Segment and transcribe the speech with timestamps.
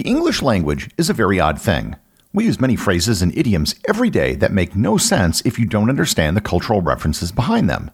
[0.00, 1.94] The English language is a very odd thing.
[2.32, 5.90] We use many phrases and idioms every day that make no sense if you don't
[5.90, 7.90] understand the cultural references behind them.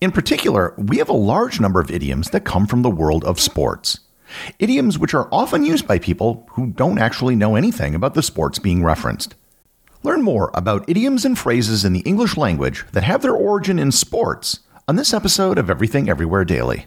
[0.00, 3.40] In particular, we have a large number of idioms that come from the world of
[3.40, 3.98] sports.
[4.60, 8.60] Idioms which are often used by people who don't actually know anything about the sports
[8.60, 9.34] being referenced.
[10.04, 13.90] Learn more about idioms and phrases in the English language that have their origin in
[13.90, 16.86] sports on this episode of Everything Everywhere Daily.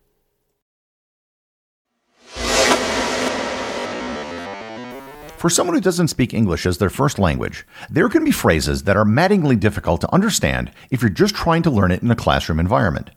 [5.41, 8.95] For someone who doesn't speak English as their first language, there can be phrases that
[8.95, 12.59] are maddeningly difficult to understand if you're just trying to learn it in a classroom
[12.59, 13.09] environment.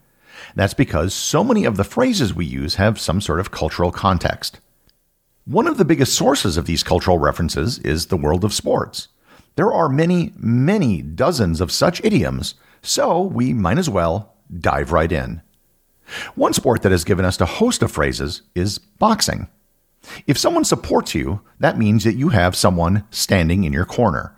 [0.54, 4.58] That's because so many of the phrases we use have some sort of cultural context.
[5.44, 9.08] One of the biggest sources of these cultural references is the world of sports.
[9.56, 15.12] There are many, many dozens of such idioms, so we might as well dive right
[15.12, 15.42] in.
[16.36, 19.48] One sport that has given us a host of phrases is boxing.
[20.26, 24.34] If someone supports you, that means that you have someone standing in your corner.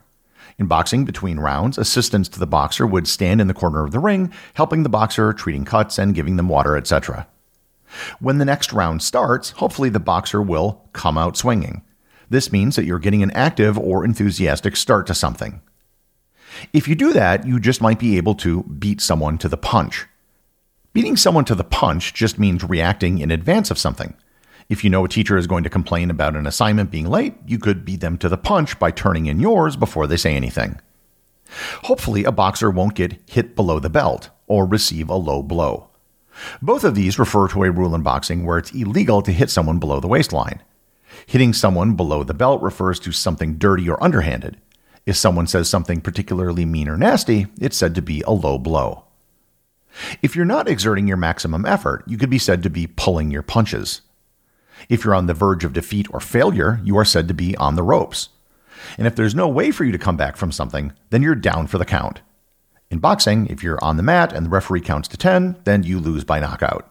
[0.59, 3.99] In boxing between rounds, assistants to the boxer would stand in the corner of the
[3.99, 7.27] ring, helping the boxer, treating cuts, and giving them water, etc.
[8.21, 11.83] When the next round starts, hopefully the boxer will come out swinging.
[12.31, 15.61] This means that you're getting an active or enthusiastic start to something.
[16.73, 20.07] If you do that, you just might be able to beat someone to the punch.
[20.93, 24.15] Beating someone to the punch just means reacting in advance of something.
[24.69, 27.59] If you know a teacher is going to complain about an assignment being late, you
[27.59, 30.81] could beat them to the punch by turning in yours before they say anything.
[31.85, 35.91] Hopefully, a boxer won't get hit below the belt or receive a low blow.
[36.61, 39.79] Both of these refer to a rule in boxing where it's illegal to hit someone
[39.79, 40.63] below the waistline.
[41.27, 44.59] Hitting someone below the belt refers to something dirty or underhanded.
[45.07, 49.05] If someone says something particularly mean or nasty, it's said to be a low blow.
[50.21, 53.43] If you're not exerting your maximum effort, you could be said to be pulling your
[53.43, 54.03] punches.
[54.89, 57.77] If you're on the verge of defeat or failure, you are said to be on
[57.77, 58.31] the ropes.
[58.99, 61.67] And if there's no way for you to come back from something, then you're down
[61.67, 62.21] for the count.
[62.91, 65.99] In boxing, if you're on the mat and the referee counts to 10, then you
[65.99, 66.89] lose by knockout.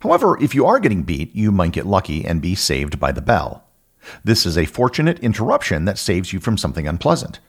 [0.00, 3.20] However, if you are getting beat, you might get lucky and be saved by the
[3.20, 3.64] bell.
[4.24, 7.40] This is a fortunate interruption that saves you from something unpleasant.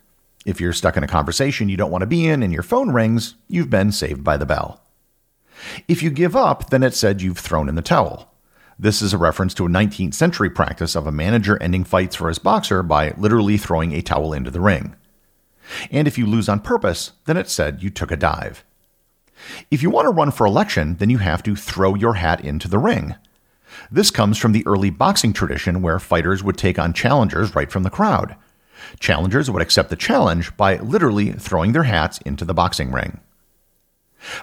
[0.46, 2.92] If you're stuck in a conversation you don't want to be in and your phone
[2.92, 4.82] rings, you've been saved by the bell.
[5.88, 8.33] If you give up, then it's said you've thrown in the towel.
[8.84, 12.28] This is a reference to a 19th century practice of a manager ending fights for
[12.28, 14.94] his boxer by literally throwing a towel into the ring.
[15.90, 18.66] And if you lose on purpose, then it's said you took a dive.
[19.72, 22.68] If you want to run for election, then you have to throw your hat into
[22.68, 23.16] the ring.
[23.90, 27.84] This comes from the early boxing tradition where fighters would take on challengers right from
[27.84, 28.36] the crowd.
[29.00, 33.22] Challengers would accept the challenge by literally throwing their hats into the boxing ring.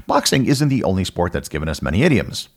[0.07, 2.49] Boxing isn't the only sport that's given us many idioms.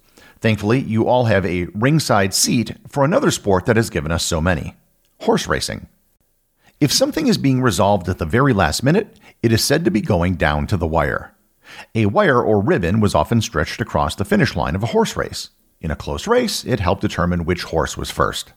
[0.44, 4.42] Thankfully, you all have a ringside seat for another sport that has given us so
[4.42, 4.76] many
[5.22, 5.88] horse racing.
[6.82, 10.02] If something is being resolved at the very last minute, it is said to be
[10.02, 11.34] going down to the wire.
[11.96, 15.52] A wire or ribbon was often stretched across the finish line of a horse race.
[15.80, 18.52] In a close race, it helped determine which horse was first.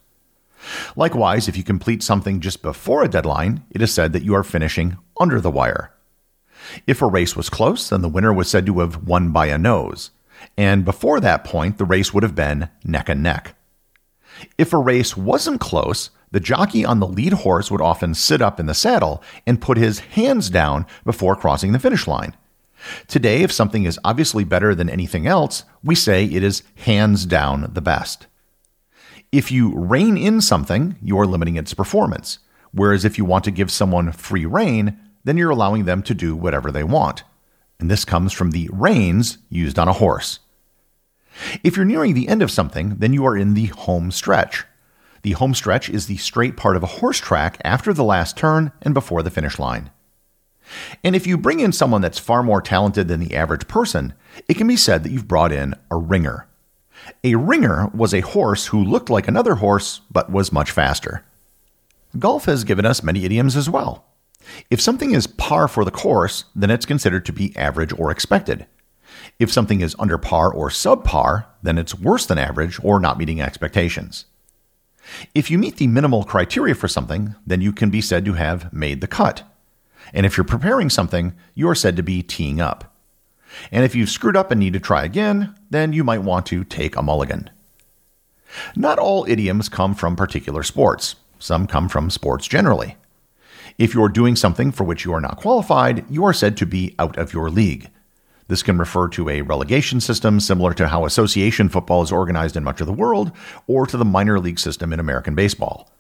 [0.97, 4.43] Likewise, if you complete something just before a deadline, it is said that you are
[4.43, 5.93] finishing under the wire.
[6.85, 9.57] If a race was close, then the winner was said to have won by a
[9.57, 10.11] nose.
[10.57, 13.55] And before that point, the race would have been neck and neck.
[14.59, 18.61] If a race wasn't close, the jockey on the lead horse would often sit up
[18.61, 22.35] in the saddle and put his hands down before crossing the finish line.
[23.07, 27.71] Today, if something is obviously better than anything else, we say it is hands down
[27.73, 28.27] the best.
[29.33, 32.39] If you rein in something, you are limiting its performance.
[32.73, 36.37] Whereas if you want to give someone free rein, then you're allowing them to do
[36.37, 37.25] whatever they want.
[37.79, 40.41] And this comes from the reins used on a horse.
[41.63, 44.65] If you're nearing the end of something, then you are in the home stretch.
[45.23, 48.73] The home stretch is the straight part of a horse track after the last turn
[48.83, 49.91] and before the finish line.
[51.05, 54.15] And if you bring in someone that's far more talented than the average person,
[54.49, 56.47] it can be said that you've brought in a ringer.
[57.23, 61.25] A ringer was a horse who looked like another horse but was much faster.
[62.19, 64.05] Golf has given us many idioms as well.
[64.71, 68.67] If something is par for the course, then it's considered to be average or expected.
[69.39, 73.41] If something is under par or subpar, then it's worse than average or not meeting
[73.41, 74.27] expectations.
[75.35, 78.73] If you meet the minimal criteria for something, then you can be said to have
[78.73, 79.43] made the cut.
[80.13, 82.93] And if you're preparing something, you are said to be teeing up.
[83.71, 86.65] And if you've screwed up and need to try again, then you might want to
[86.65, 87.51] take a mulligan.
[88.75, 91.17] Not all idioms come from particular sports.
[91.39, 92.97] Some come from sports generally.
[93.79, 96.95] If you're doing something for which you are not qualified, you are said to be
[96.99, 97.91] out of your league.
[98.49, 102.65] This can refer to a relegation system similar to how association football is organized in
[102.65, 103.33] much of the world,
[103.67, 105.91] or to the minor league system in American baseball.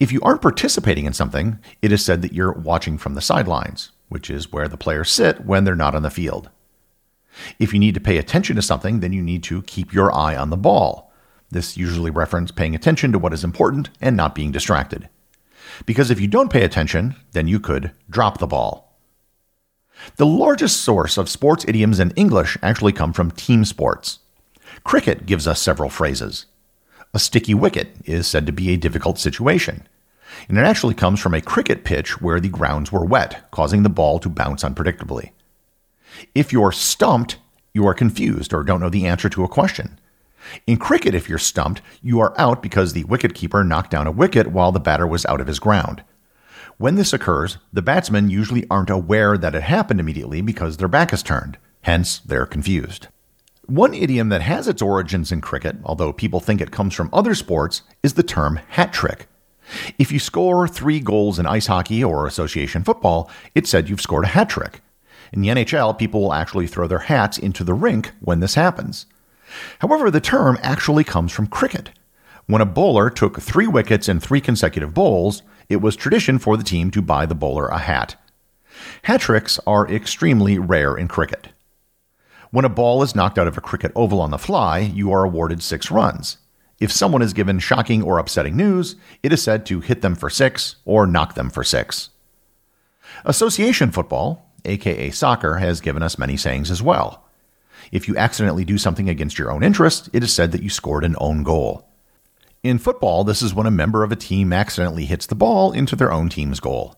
[0.00, 3.92] If you aren't participating in something, it is said that you're watching from the sidelines,
[4.08, 6.50] which is where the players sit when they're not on the field.
[7.58, 10.36] If you need to pay attention to something, then you need to keep your eye
[10.36, 11.12] on the ball.
[11.50, 15.08] This usually references paying attention to what is important and not being distracted.
[15.86, 18.98] Because if you don't pay attention, then you could drop the ball.
[20.16, 24.18] The largest source of sports idioms in English actually come from team sports.
[24.84, 26.46] Cricket gives us several phrases.
[27.14, 29.86] A sticky wicket is said to be a difficult situation.
[30.48, 33.90] And it actually comes from a cricket pitch where the grounds were wet, causing the
[33.90, 35.30] ball to bounce unpredictably.
[36.34, 37.36] If you're stumped,
[37.74, 39.98] you are confused or don't know the answer to a question.
[40.66, 44.48] In cricket, if you're stumped, you are out because the wicketkeeper knocked down a wicket
[44.48, 46.02] while the batter was out of his ground.
[46.78, 51.12] When this occurs, the batsmen usually aren't aware that it happened immediately because their back
[51.12, 53.08] is turned, hence, they're confused.
[53.66, 57.34] One idiom that has its origins in cricket, although people think it comes from other
[57.34, 59.28] sports, is the term hat trick.
[59.98, 64.24] If you score three goals in ice hockey or association football, it's said you've scored
[64.24, 64.80] a hat trick.
[65.32, 69.06] In the NHL, people will actually throw their hats into the rink when this happens.
[69.80, 71.90] However, the term actually comes from cricket.
[72.46, 76.64] When a bowler took three wickets in three consecutive bowls, it was tradition for the
[76.64, 78.16] team to buy the bowler a hat.
[79.02, 81.48] Hat tricks are extremely rare in cricket.
[82.50, 85.24] When a ball is knocked out of a cricket oval on the fly, you are
[85.24, 86.38] awarded six runs.
[86.80, 90.28] If someone is given shocking or upsetting news, it is said to hit them for
[90.28, 92.10] six or knock them for six.
[93.24, 97.24] Association football, aka soccer, has given us many sayings as well.
[97.92, 101.04] If you accidentally do something against your own interest, it is said that you scored
[101.04, 101.86] an own goal.
[102.62, 105.94] In football, this is when a member of a team accidentally hits the ball into
[105.94, 106.96] their own team's goal.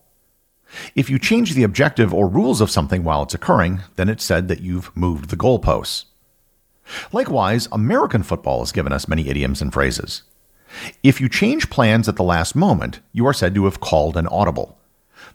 [0.95, 4.47] If you change the objective or rules of something while it's occurring, then it's said
[4.47, 6.05] that you've moved the goalposts.
[7.11, 10.23] Likewise, American football has given us many idioms and phrases.
[11.03, 14.27] If you change plans at the last moment, you are said to have called an
[14.27, 14.77] audible.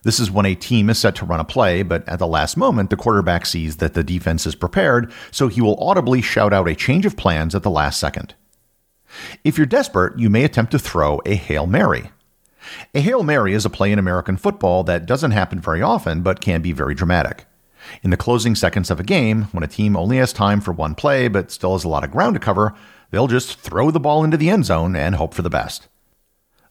[0.02, 2.56] This is when a team is set to run a play, but at the last
[2.56, 6.68] moment, the quarterback sees that the defense is prepared, so he will audibly shout out
[6.68, 8.34] a change of plans at the last second.
[9.44, 12.10] If you're desperate, you may attempt to throw a Hail Mary.
[12.94, 16.40] A Hail Mary is a play in American football that doesn't happen very often, but
[16.40, 17.46] can be very dramatic.
[18.02, 20.94] In the closing seconds of a game, when a team only has time for one
[20.94, 22.74] play but still has a lot of ground to cover,
[23.10, 25.88] they'll just throw the ball into the end zone and hope for the best.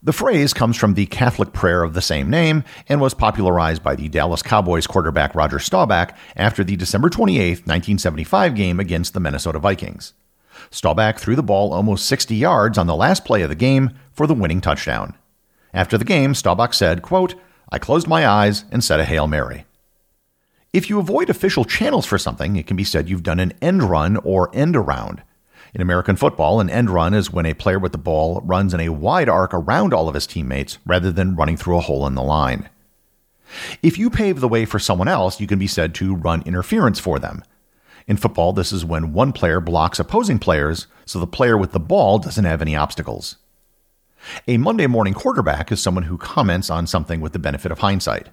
[0.01, 3.95] The phrase comes from the Catholic prayer of the same name and was popularized by
[3.95, 9.59] the Dallas Cowboys quarterback Roger Staubach after the December 28, 1975 game against the Minnesota
[9.59, 10.13] Vikings.
[10.71, 14.25] Staubach threw the ball almost 60 yards on the last play of the game for
[14.25, 15.15] the winning touchdown.
[15.73, 17.35] After the game, Staubach said, quote,
[17.69, 19.65] I closed my eyes and said a Hail Mary.
[20.71, 23.83] If you avoid official channels for something, it can be said you've done an end
[23.83, 25.23] run or end around.
[25.73, 28.79] In American football, an end run is when a player with the ball runs in
[28.79, 32.15] a wide arc around all of his teammates rather than running through a hole in
[32.15, 32.69] the line.
[33.83, 36.99] If you pave the way for someone else, you can be said to run interference
[36.99, 37.43] for them.
[38.07, 41.79] In football, this is when one player blocks opposing players so the player with the
[41.79, 43.35] ball doesn't have any obstacles.
[44.47, 48.29] A Monday morning quarterback is someone who comments on something with the benefit of hindsight.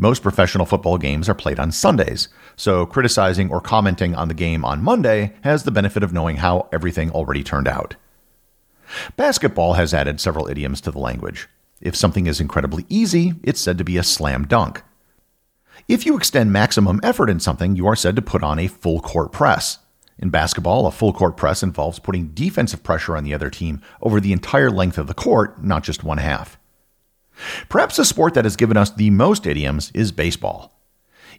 [0.00, 4.64] Most professional football games are played on Sundays, so criticizing or commenting on the game
[4.64, 7.96] on Monday has the benefit of knowing how everything already turned out.
[9.18, 11.48] Basketball has added several idioms to the language.
[11.82, 14.82] If something is incredibly easy, it's said to be a slam dunk.
[15.86, 19.00] If you extend maximum effort in something, you are said to put on a full
[19.00, 19.80] court press.
[20.18, 24.18] In basketball, a full court press involves putting defensive pressure on the other team over
[24.18, 26.58] the entire length of the court, not just one half.
[27.68, 30.72] Perhaps the sport that has given us the most idioms is baseball.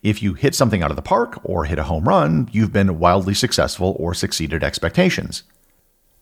[0.04, 3.00] If you hit something out of the park or hit a home run, you've been
[3.00, 5.44] wildly successful or succeeded expectations.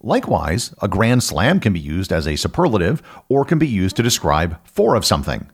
[0.02, 4.04] Likewise, a grand slam can be used as a superlative or can be used to
[4.04, 5.50] describe four of something.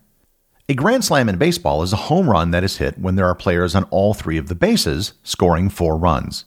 [0.67, 3.35] A grand slam in baseball is a home run that is hit when there are
[3.35, 6.45] players on all three of the bases, scoring four runs.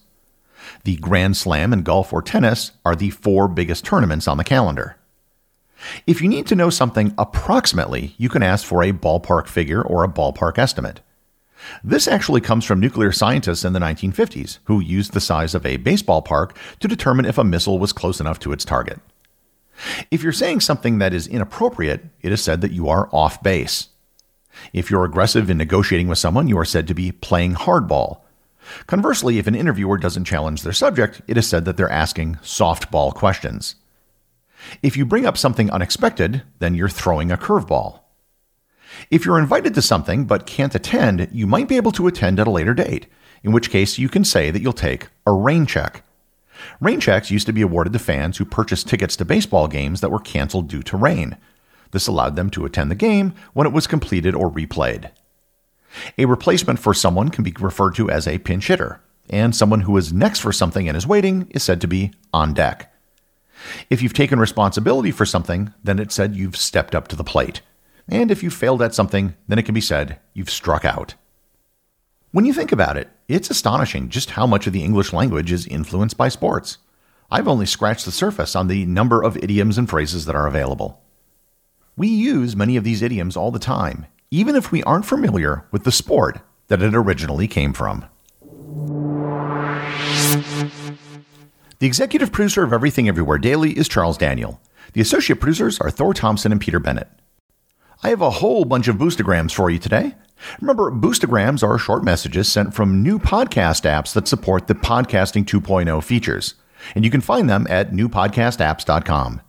[0.83, 4.97] The grand slam in golf or tennis are the four biggest tournaments on the calendar.
[6.05, 10.03] If you need to know something approximately, you can ask for a ballpark figure or
[10.03, 11.01] a ballpark estimate.
[11.83, 15.77] This actually comes from nuclear scientists in the 1950s who used the size of a
[15.77, 18.99] baseball park to determine if a missile was close enough to its target.
[20.11, 23.89] If you're saying something that is inappropriate, it is said that you are off base.
[24.73, 28.21] If you're aggressive in negotiating with someone, you are said to be playing hardball.
[28.87, 33.13] Conversely, if an interviewer doesn't challenge their subject, it is said that they're asking softball
[33.13, 33.75] questions.
[34.81, 38.01] If you bring up something unexpected, then you're throwing a curveball.
[39.09, 42.47] If you're invited to something but can't attend, you might be able to attend at
[42.47, 43.07] a later date,
[43.43, 46.03] in which case you can say that you'll take a rain check.
[46.81, 50.11] Rain checks used to be awarded to fans who purchased tickets to baseball games that
[50.11, 51.37] were canceled due to rain.
[51.91, 55.11] This allowed them to attend the game when it was completed or replayed.
[56.17, 59.97] A replacement for someone can be referred to as a pinch hitter, and someone who
[59.97, 62.88] is next for something and is waiting is said to be on deck.
[63.89, 67.61] If you've taken responsibility for something, then it's said you've stepped up to the plate.
[68.07, 71.15] And if you failed at something, then it can be said you've struck out.
[72.31, 75.67] When you think about it, it's astonishing just how much of the English language is
[75.67, 76.77] influenced by sports.
[77.31, 81.01] I've only scratched the surface on the number of idioms and phrases that are available.
[81.95, 85.83] We use many of these idioms all the time, even if we aren't familiar with
[85.83, 88.05] the sport that it originally came from.
[91.79, 94.59] The executive producer of Everything Everywhere Daily is Charles Daniel.
[94.91, 97.07] The associate producers are Thor Thompson and Peter Bennett.
[98.03, 100.15] I have a whole bunch of boostagrams for you today.
[100.59, 106.03] Remember, boostagrams are short messages sent from new podcast apps that support the Podcasting 2.0
[106.03, 106.55] features,
[106.95, 109.39] and you can find them at newpodcastapps.com.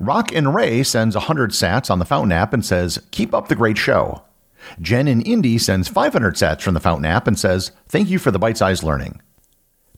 [0.00, 3.56] Rock and Ray sends 100 sats on the Fountain app and says, Keep up the
[3.56, 4.22] great show.
[4.82, 8.30] Jen in Indy sends 500 sats from the Fountain app and says, Thank you for
[8.30, 9.22] the bite sized learning.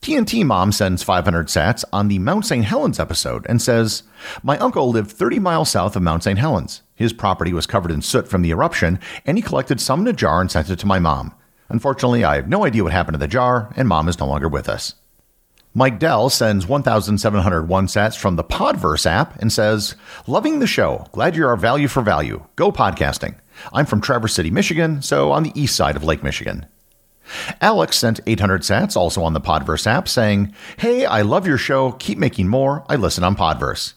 [0.04, 2.62] TNT Mom sends 500 sats on the Mount St.
[2.62, 4.02] Helens episode and says,
[4.42, 6.38] My uncle lived 30 miles south of Mount St.
[6.38, 6.82] Helens.
[6.94, 10.12] His property was covered in soot from the eruption, and he collected some in a
[10.12, 11.32] jar and sent it to my mom.
[11.70, 14.46] Unfortunately, I have no idea what happened to the jar, and mom is no longer
[14.46, 14.94] with us.
[15.72, 19.94] Mike Dell sends 1,701 sats from the Podverse app and says,
[20.26, 21.06] Loving the show.
[21.12, 22.44] Glad you're our value for value.
[22.56, 23.36] Go podcasting.
[23.72, 26.66] I'm from Traverse City, Michigan, so on the east side of Lake Michigan.
[27.60, 31.92] Alex sent 800 sats also on the Podverse app saying, Hey, I love your show.
[31.92, 32.84] Keep making more.
[32.88, 33.94] I listen on Podverse.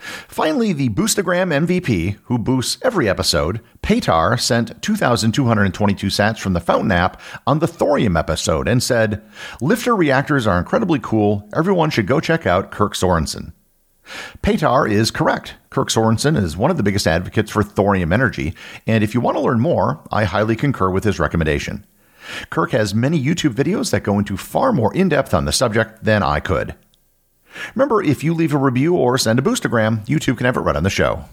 [0.00, 6.90] Finally, the Boostagram MVP, who boosts every episode, Paytar sent 2,222 sats from the Fountain
[6.90, 9.22] app on the Thorium episode and said,
[9.60, 11.46] LFTR reactors are incredibly cool.
[11.54, 13.52] Everyone should go check out Kirk Sorensen.
[14.42, 15.56] Paytar is correct.
[15.68, 18.54] Kirk Sorensen is one of the biggest advocates for thorium energy,
[18.86, 21.84] and if you want to learn more, I highly concur with his recommendation.
[22.50, 25.52] Kirk has many you too videos that go into far more in depth on the
[25.52, 26.74] subject than I could.
[27.74, 30.76] Remember, if you leave a review or send a boostagram, YouTube can have it read
[30.76, 31.24] on the show.